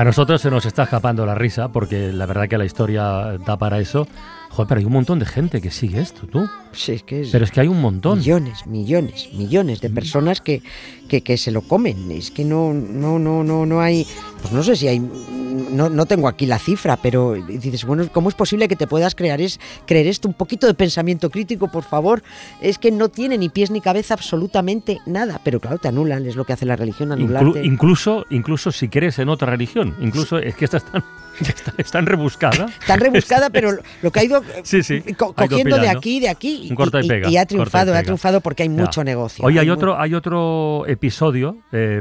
A 0.01 0.05
nosotros 0.05 0.41
se 0.41 0.51
nos 0.51 0.65
está 0.65 0.85
escapando 0.85 1.27
la 1.27 1.35
risa 1.35 1.69
porque 1.69 2.11
la 2.11 2.25
verdad 2.25 2.49
que 2.49 2.57
la 2.57 2.65
historia 2.65 3.37
da 3.45 3.59
para 3.59 3.81
eso. 3.81 4.09
Joder, 4.53 4.67
pero 4.69 4.81
hay 4.81 4.85
un 4.85 4.93
montón 4.93 5.21
de 5.21 5.27
gente 5.27 5.61
que 5.61 5.71
sigue 5.71 6.01
esto, 6.01 6.27
tú. 6.27 6.49
Sí, 6.73 6.93
es 6.93 7.03
que 7.05 7.21
es 7.23 7.31
Pero 7.31 7.45
es 7.45 7.53
que 7.53 7.61
hay 7.61 7.69
un 7.69 7.81
montón. 7.81 8.19
millones, 8.19 8.67
millones, 8.67 9.29
millones 9.33 9.81
de 9.81 9.91
personas 9.91 10.41
que, 10.41 10.61
que, 11.09 11.21
que 11.23 11.37
se 11.39 11.53
lo 11.53 11.63
comen. 11.63 12.11
Es 12.11 12.33
que 12.33 12.45
no, 12.45 12.73
no, 12.75 13.21
no, 13.21 13.45
no, 13.45 13.65
no 13.65 13.81
hay. 13.81 14.05
Pues 14.43 14.53
no 14.53 14.63
sé 14.65 14.75
si 14.75 14.89
hay. 14.89 14.99
No, 14.99 15.89
no 15.89 16.05
tengo 16.07 16.27
aquí 16.27 16.47
la 16.47 16.59
cifra, 16.59 16.97
pero 16.97 17.35
dices, 17.35 17.85
bueno, 17.85 18.09
¿cómo 18.13 18.29
es 18.29 18.35
posible 18.35 18.67
que 18.67 18.75
te 18.75 18.89
puedas 18.89 19.15
crear 19.15 19.41
es, 19.41 19.61
creer 19.87 20.09
esto? 20.09 20.27
Un 20.27 20.35
poquito 20.35 20.67
de 20.67 20.75
pensamiento 20.75 21.31
crítico, 21.31 21.69
por 21.71 21.85
favor. 21.85 22.23
Es 22.61 22.79
que 22.79 22.91
no 22.91 23.09
tiene 23.09 23.39
ni 23.39 23.51
pies 23.51 23.71
ni 23.71 23.81
cabeza 23.81 24.15
absolutamente 24.15 24.99
nada. 25.07 25.41
Pero 25.45 25.61
claro, 25.61 25.79
te 25.79 25.87
anulan, 25.87 26.27
es 26.27 26.35
lo 26.35 26.45
que 26.45 26.55
hace 26.55 26.67
la 26.67 26.75
religión, 26.75 27.11
Inclu- 27.11 27.37
anularte. 27.39 27.65
incluso, 27.65 28.27
incluso 28.31 28.73
si 28.73 28.89
crees 28.89 29.19
en 29.21 29.29
otra 29.29 29.49
religión. 29.51 29.95
Incluso 30.01 30.39
es 30.39 30.57
que 30.57 30.65
esta 30.65 30.79
es 30.79 30.85
tan, 30.85 31.05
está- 31.41 31.73
es 31.79 31.91
tan 31.91 32.07
rebuscada. 32.07 32.67
Tan 32.87 33.01
rebuscada, 33.01 33.51
pero 33.51 33.73
lo- 34.03 34.11
que 34.11 34.21
ha 34.21 34.25
ido 34.25 34.43
Sí, 34.63 34.83
sí. 34.83 35.01
co- 35.15 35.35
Hay 35.37 35.49
que 35.49 35.55
cogiendo 35.55 35.79
de 35.79 35.89
aquí, 35.89 36.21
de 36.21 36.29
aquí, 36.29 36.67
Un 36.71 36.77
corta 36.77 37.01
y 37.01 37.09
pega, 37.09 37.29
y 37.31 37.37
ha 37.37 37.43
y 37.43 37.47
triunfado, 37.47 37.95
ha 37.95 38.03
triunfado 38.03 38.41
porque 38.41 38.65
hay 38.65 38.69
Ya. 38.69 38.75
mucho 38.75 39.05
negocio. 39.05 39.45
Oye, 39.45 39.59
hay 39.61 39.71
otro, 39.71 39.99
hay 39.99 40.15
otro 40.15 40.85
episodio 40.87 41.59
eh, 41.73 42.01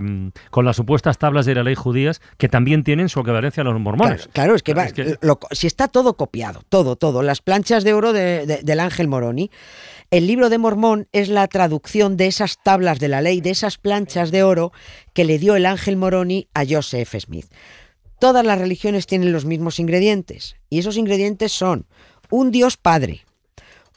con 0.49 0.65
las 0.65 0.75
supuestas 0.75 1.17
tablas 1.17 1.45
de 1.45 1.55
la 1.55 1.63
ley 1.63 1.75
judías 1.75 2.21
que 2.37 2.49
también 2.49 2.83
tienen 2.83 3.09
su 3.09 3.19
equivalencia 3.19 3.61
a 3.61 3.63
los 3.65 3.79
mormones. 3.79 4.17
Claro, 4.27 4.31
claro, 4.33 4.55
es 4.55 4.63
que, 4.63 4.73
va- 4.73 4.85
Es 4.85 4.93
que- 4.93 5.17
lo- 5.21 5.39
si 5.51 5.67
está 5.67 5.87
todo 5.87 6.15
copiado, 6.15 6.61
todo, 6.69 6.95
todo, 6.95 7.21
las 7.23 7.41
planchas 7.41 7.83
de 7.83 7.93
oro 7.93 8.13
de- 8.13 8.45
de- 8.45 8.61
del 8.63 8.79
ángel 8.79 9.07
Moroni. 9.07 9.51
El 10.11 10.25
libro 10.25 10.49
de 10.49 10.57
Mormón 10.57 11.07
es 11.11 11.29
la 11.29 11.47
traducción 11.47 12.17
de 12.17 12.25
esas 12.27 12.57
tablas 12.63 12.99
de 12.99 13.07
la 13.09 13.21
ley, 13.21 13.41
de 13.41 13.51
esas 13.51 13.77
planchas 13.77 14.31
de 14.31 14.41
oro 14.41 14.71
que 15.13 15.23
le 15.23 15.37
dio 15.37 15.55
el 15.55 15.67
ángel 15.67 15.97
Moroni 15.97 16.47
a 16.55 16.63
Joseph 16.67 17.13
Smith. 17.19 17.45
Todas 18.19 18.45
las 18.45 18.59
religiones 18.59 19.07
tienen 19.07 19.31
los 19.31 19.45
mismos 19.45 19.79
ingredientes 19.79 20.55
y 20.69 20.79
esos 20.79 20.97
ingredientes 20.97 21.51
son 21.51 21.85
un 22.29 22.51
Dios 22.51 22.77
Padre, 22.77 23.25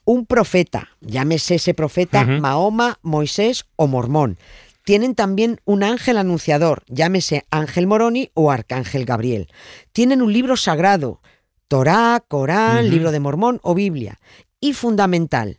un 0.05 0.27
profeta, 0.27 0.91
llámese 1.01 1.57
ese 1.57 1.75
profeta. 1.75 2.25
Mahoma, 2.25 2.99
Moisés 3.03 3.67
o 3.77 3.87
Mormón. 3.87 4.39
Tienen 4.85 5.15
también 5.15 5.61
un 5.65 5.85
ángel 5.85 6.19
anunciador, 6.19 6.83
llámese 6.89 7.45
Ángel 7.51 7.87
Moroni 7.87 8.31
o 8.35 8.51
Arcángel 8.51 9.05
Gabriel. 9.05 9.49
Tienen 9.93 10.23
un 10.23 10.33
libro 10.33 10.57
sagrado, 10.57 11.21
Torá, 11.69 12.25
Corán, 12.27 12.91
libro 12.91 13.13
de 13.13 13.21
Mormón 13.21 13.61
o 13.63 13.75
Biblia. 13.75 14.19
Y 14.61 14.73
fundamental, 14.73 15.59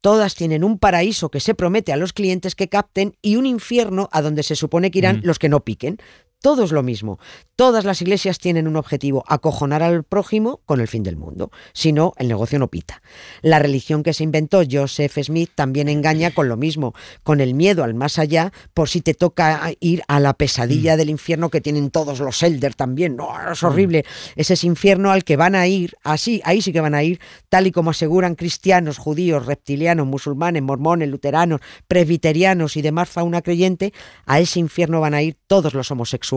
todas 0.00 0.34
tienen 0.34 0.64
un 0.64 0.78
paraíso 0.78 1.30
que 1.30 1.40
se 1.40 1.54
promete 1.54 1.92
a 1.92 1.96
los 1.96 2.12
clientes 2.12 2.56
que 2.56 2.68
capten 2.68 3.16
y 3.22 3.36
un 3.36 3.46
infierno 3.46 4.08
a 4.10 4.22
donde 4.22 4.42
se 4.42 4.56
supone 4.56 4.90
que 4.90 4.98
irán 4.98 5.20
los 5.22 5.38
que 5.38 5.48
no 5.48 5.60
piquen. 5.60 5.98
Todo 6.44 6.62
es 6.62 6.72
lo 6.72 6.82
mismo. 6.82 7.18
Todas 7.56 7.86
las 7.86 8.02
iglesias 8.02 8.38
tienen 8.38 8.68
un 8.68 8.76
objetivo, 8.76 9.24
acojonar 9.26 9.82
al 9.82 10.04
prójimo 10.04 10.60
con 10.66 10.78
el 10.82 10.88
fin 10.88 11.02
del 11.02 11.16
mundo. 11.16 11.50
Si 11.72 11.90
no, 11.90 12.12
el 12.18 12.28
negocio 12.28 12.58
no 12.58 12.68
pita. 12.68 13.00
La 13.40 13.58
religión 13.58 14.02
que 14.02 14.12
se 14.12 14.24
inventó 14.24 14.60
Joseph 14.70 15.16
Smith 15.22 15.52
también 15.54 15.88
engaña 15.88 16.32
con 16.32 16.50
lo 16.50 16.58
mismo, 16.58 16.92
con 17.22 17.40
el 17.40 17.54
miedo 17.54 17.82
al 17.82 17.94
más 17.94 18.18
allá, 18.18 18.52
por 18.74 18.90
si 18.90 19.00
te 19.00 19.14
toca 19.14 19.70
ir 19.80 20.02
a 20.06 20.20
la 20.20 20.34
pesadilla 20.34 20.98
del 20.98 21.08
infierno 21.08 21.48
que 21.48 21.62
tienen 21.62 21.90
todos 21.90 22.20
los 22.20 22.42
Elder 22.42 22.74
también. 22.74 23.16
No, 23.16 23.30
es 23.50 23.62
horrible. 23.62 24.04
Ese 24.36 24.52
es 24.52 24.64
infierno 24.64 25.12
al 25.12 25.24
que 25.24 25.38
van 25.38 25.54
a 25.54 25.66
ir, 25.66 25.96
así, 26.02 26.42
ahí 26.44 26.60
sí 26.60 26.74
que 26.74 26.82
van 26.82 26.94
a 26.94 27.02
ir, 27.02 27.20
tal 27.48 27.68
y 27.68 27.72
como 27.72 27.88
aseguran 27.88 28.34
cristianos, 28.34 28.98
judíos, 28.98 29.46
reptilianos, 29.46 30.06
musulmanes, 30.06 30.62
mormones, 30.62 31.08
luteranos, 31.08 31.62
presbiterianos 31.88 32.76
y 32.76 32.82
demás 32.82 33.08
fauna 33.08 33.40
creyente, 33.40 33.94
a 34.26 34.40
ese 34.40 34.60
infierno 34.60 35.00
van 35.00 35.14
a 35.14 35.22
ir 35.22 35.38
todos 35.46 35.72
los 35.72 35.90
homosexuales, 35.90 36.33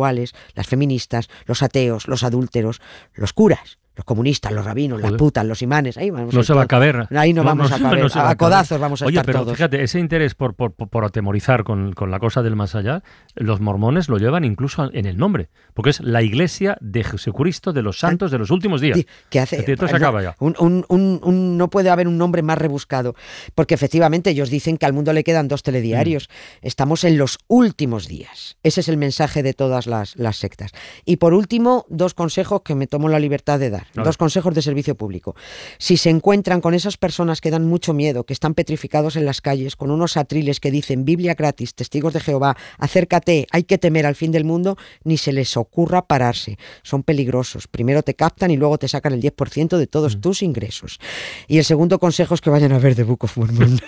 las 0.56 0.68
feministas, 0.68 1.30
los 1.46 1.64
ateos, 1.64 2.08
los 2.08 2.24
adúlteros, 2.24 2.82
los 3.14 3.34
curas, 3.34 3.80
los 3.98 4.06
comunistas, 4.06 4.52
los 4.54 4.64
rabinos, 4.64 5.02
las 5.02 5.12
putas, 5.14 5.46
los 5.46 5.62
imanes. 5.62 5.98
Ahí 5.98 6.10
vamos 6.12 6.34
No 6.34 6.40
a 6.40 6.44
se 6.44 6.54
va 6.54 6.62
a 6.62 6.68
caber. 6.68 7.08
Ahí 7.18 7.34
no, 7.34 7.44
vamos 7.44 7.72
a 7.72 7.80
caber. 7.80 8.00
no 8.00 8.06
va 8.08 8.08
a 8.08 8.24
caber. 8.24 8.38
codazos 8.38 8.80
vamos 8.80 9.02
a 9.02 9.06
Oye, 9.06 9.16
estar 9.16 9.26
pero 9.26 9.40
todos. 9.40 9.54
fíjate, 9.58 9.84
ese 9.84 10.00
interés 10.00 10.36
por, 10.36 10.54
por, 10.54 11.04
atemorizar 11.04 11.64
con, 11.64 11.94
con 11.94 12.12
la 12.12 12.20
cosa 12.20 12.42
del 12.44 12.56
más 12.56 12.76
allá, 12.76 13.04
los 13.36 13.60
mormones 13.60 14.08
lo 14.08 14.18
llevan 14.20 14.46
incluso 14.46 14.90
en 14.94 15.06
el 15.08 15.18
nombre, 15.18 15.50
porque 15.74 15.90
es 15.90 16.00
la 16.00 16.22
iglesia 16.22 16.78
de 16.80 17.04
Jesucristo 17.04 17.74
de 17.74 17.82
los 17.82 18.00
santos 18.00 18.30
de 18.32 18.38
los 18.38 18.52
últimos 18.52 18.82
días. 18.82 18.98
Di- 18.98 19.08
que 19.30 19.40
hace 19.40 19.58
decir, 19.58 19.78
se 19.90 19.96
acaba 19.96 20.22
ya. 20.22 20.36
un- 20.40 20.56
un- 20.60 20.86
un- 20.90 21.20
un- 21.24 21.58
no 21.58 21.70
puede 21.70 21.90
haber 21.90 22.08
un 22.08 22.18
nombre 22.20 22.44
más 22.44 22.58
rebuscado 22.60 23.16
porque 23.56 23.74
efectivamente 23.74 24.30
ellos 24.30 24.50
dicen 24.52 24.78
que 24.78 24.86
al 24.86 24.94
mundo 24.94 25.12
le 25.14 25.24
quedan 25.24 25.48
dos 25.48 25.64
telediarios 25.64 26.30
Mm. 26.30 26.68
estamos 26.68 27.04
en 27.04 27.18
los 27.18 27.40
últimos 27.48 28.08
días 28.08 28.58
ese 28.62 28.82
es 28.82 28.90
el 28.90 28.98
mensaje 28.98 29.42
de 29.44 29.54
todas 29.54 29.88
las, 29.88 30.16
las 30.18 30.38
sectas 30.38 30.72
y 31.04 31.18
por 31.18 31.34
último 31.34 31.86
dos 31.90 32.14
consejos 32.14 32.62
que 32.64 32.76
me 32.76 32.86
tomo 32.88 33.10
la 33.10 33.20
libertad 33.20 33.60
de 33.60 33.70
dar 33.72 33.87
Dos 33.94 34.18
consejos 34.18 34.54
de 34.54 34.62
servicio 34.62 34.96
público 34.96 35.36
si 35.78 35.98
se 35.98 36.10
encuentran 36.10 36.62
con 36.62 36.74
esas 36.74 36.98
personas 36.98 37.42
que 37.42 37.52
dan 37.52 37.66
mucho 37.66 37.94
miedo 37.94 38.24
que 38.24 38.34
están 38.34 38.54
petrificados 38.54 39.16
en 39.16 39.26
las 39.26 39.42
calles 39.42 39.76
con 39.76 39.92
unos 39.92 40.18
atriles 40.18 40.60
que 40.60 40.72
dicen 40.72 41.06
Biblia 41.06 41.36
gratis 41.36 41.76
testigos 41.76 42.14
de 42.14 42.20
Jehová 42.20 42.56
acércate 42.78 43.48
hay 43.52 43.64
que 43.64 43.78
temer 43.78 44.06
al 44.06 44.16
fin 44.16 44.32
del 44.32 44.46
mundo 44.46 44.78
ni 45.04 45.18
se 45.18 45.34
les 45.34 45.58
ocurra 45.58 46.06
pararse 46.06 46.58
son 46.84 47.04
peligrosos 47.04 47.68
primero 47.68 48.04
te 48.04 48.14
captan 48.14 48.52
y 48.52 48.58
luego 48.58 48.78
te 48.78 48.88
sacan 48.88 49.14
el 49.14 49.22
10% 49.22 49.78
de 49.78 49.88
todos 49.88 50.22
tus 50.22 50.42
ingresos. 50.42 51.00
Y 51.48 51.58
el 51.58 51.66
segundo 51.66 52.00
consejo 52.00 52.34
es 52.34 52.42
que 52.42 52.50
vayan 52.50 52.72
a 52.72 52.80
ver 52.80 52.96
The 52.96 53.04
Book 53.04 53.24
of 53.24 53.38
Mormon. 53.38 53.80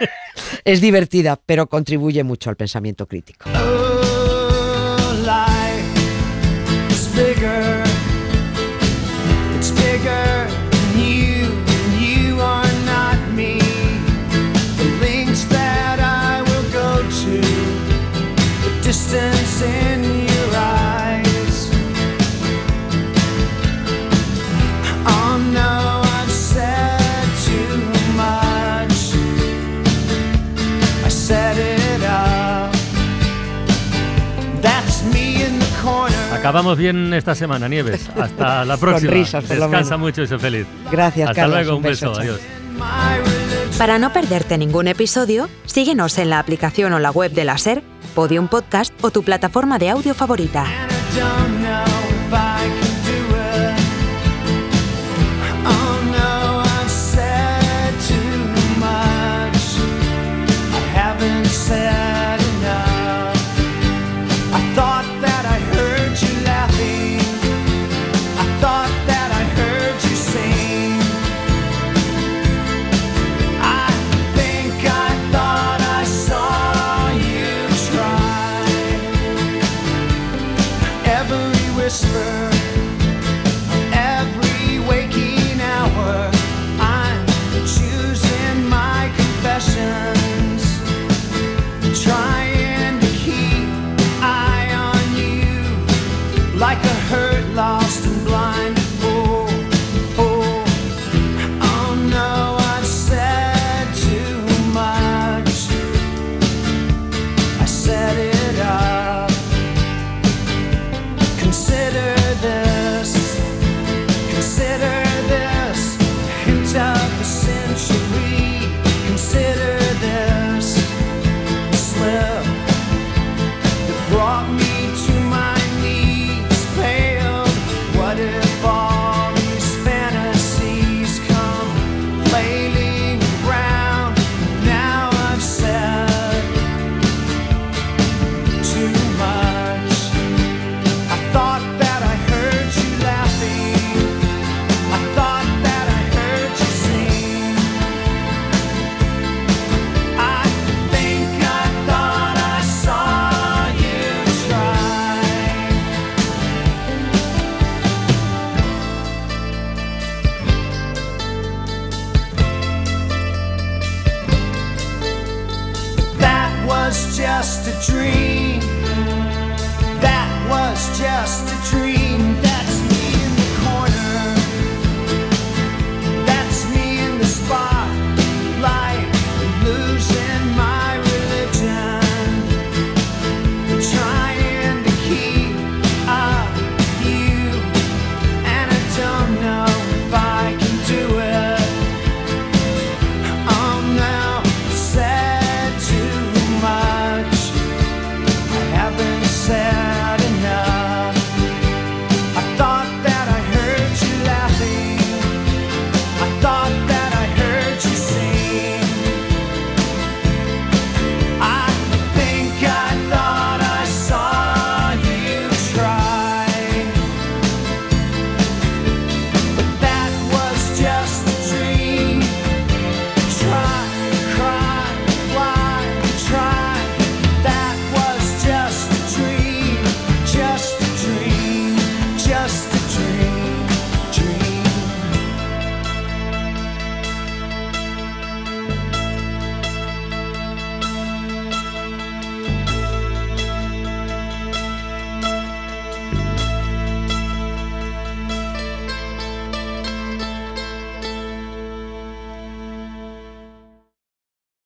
es 0.64 0.80
divertida, 0.80 1.40
pero 1.44 1.66
contribuye 1.66 2.24
mucho 2.24 2.50
al 2.50 2.56
pensamiento 2.56 3.06
crítico. 3.06 3.50
Acabamos 36.54 36.78
bien 36.78 37.12
esta 37.12 37.34
semana, 37.34 37.68
Nieves. 37.68 38.08
Hasta 38.16 38.64
la 38.64 38.76
próxima. 38.80 39.10
risas, 39.10 39.42
por 39.42 39.56
lo 39.56 39.62
Descansa 39.64 39.96
menos. 39.96 40.00
mucho 40.12 40.22
y 40.22 40.28
sé 40.28 40.38
feliz. 40.38 40.66
Gracias, 40.88 41.28
Hasta 41.30 41.42
Carlos. 41.42 41.58
luego, 41.58 41.76
Un 41.78 41.82
beso. 41.82 42.12
Adiós. 42.16 42.38
Para 43.76 43.98
no 43.98 44.12
perderte 44.12 44.56
ningún 44.56 44.86
episodio, 44.86 45.48
síguenos 45.66 46.16
en 46.18 46.30
la 46.30 46.38
aplicación 46.38 46.92
o 46.92 47.00
la 47.00 47.10
web 47.10 47.32
de 47.32 47.44
la 47.44 47.58
SER, 47.58 47.82
Podium 48.14 48.46
Podcast 48.46 48.94
o 49.02 49.10
tu 49.10 49.24
plataforma 49.24 49.80
de 49.80 49.90
audio 49.90 50.14
favorita. 50.14 50.64